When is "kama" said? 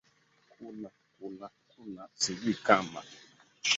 2.53-3.03